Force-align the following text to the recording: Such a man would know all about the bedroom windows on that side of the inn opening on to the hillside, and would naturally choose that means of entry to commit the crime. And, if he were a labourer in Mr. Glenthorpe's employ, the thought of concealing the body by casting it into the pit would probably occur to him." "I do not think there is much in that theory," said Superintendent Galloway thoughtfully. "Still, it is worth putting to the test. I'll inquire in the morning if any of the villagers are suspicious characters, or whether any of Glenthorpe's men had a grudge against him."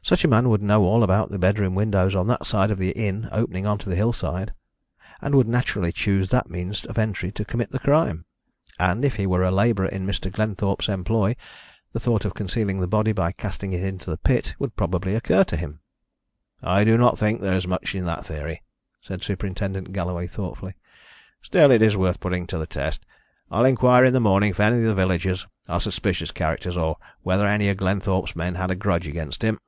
Such 0.00 0.24
a 0.24 0.28
man 0.28 0.48
would 0.48 0.62
know 0.62 0.84
all 0.84 1.02
about 1.02 1.28
the 1.28 1.38
bedroom 1.38 1.74
windows 1.74 2.14
on 2.14 2.28
that 2.28 2.46
side 2.46 2.70
of 2.70 2.78
the 2.78 2.92
inn 2.92 3.28
opening 3.30 3.66
on 3.66 3.76
to 3.76 3.90
the 3.90 3.94
hillside, 3.94 4.54
and 5.20 5.34
would 5.34 5.46
naturally 5.46 5.92
choose 5.92 6.30
that 6.30 6.48
means 6.48 6.86
of 6.86 6.96
entry 6.96 7.30
to 7.32 7.44
commit 7.44 7.72
the 7.72 7.78
crime. 7.78 8.24
And, 8.78 9.04
if 9.04 9.16
he 9.16 9.26
were 9.26 9.42
a 9.42 9.50
labourer 9.50 9.84
in 9.88 10.06
Mr. 10.06 10.32
Glenthorpe's 10.32 10.88
employ, 10.88 11.36
the 11.92 12.00
thought 12.00 12.24
of 12.24 12.32
concealing 12.32 12.80
the 12.80 12.86
body 12.86 13.12
by 13.12 13.32
casting 13.32 13.74
it 13.74 13.82
into 13.84 14.08
the 14.08 14.16
pit 14.16 14.54
would 14.58 14.76
probably 14.76 15.14
occur 15.14 15.44
to 15.44 15.58
him." 15.58 15.80
"I 16.62 16.84
do 16.84 16.96
not 16.96 17.18
think 17.18 17.42
there 17.42 17.52
is 17.56 17.66
much 17.66 17.94
in 17.94 18.06
that 18.06 18.24
theory," 18.24 18.62
said 19.02 19.22
Superintendent 19.22 19.92
Galloway 19.92 20.26
thoughtfully. 20.26 20.72
"Still, 21.42 21.70
it 21.70 21.82
is 21.82 21.98
worth 21.98 22.18
putting 22.18 22.46
to 22.46 22.56
the 22.56 22.66
test. 22.66 23.04
I'll 23.50 23.66
inquire 23.66 24.06
in 24.06 24.14
the 24.14 24.20
morning 24.20 24.52
if 24.52 24.60
any 24.60 24.78
of 24.78 24.84
the 24.84 24.94
villagers 24.94 25.46
are 25.68 25.82
suspicious 25.82 26.30
characters, 26.30 26.78
or 26.78 26.96
whether 27.20 27.46
any 27.46 27.68
of 27.68 27.76
Glenthorpe's 27.76 28.34
men 28.34 28.54
had 28.54 28.70
a 28.70 28.74
grudge 28.74 29.06
against 29.06 29.42
him." 29.44 29.58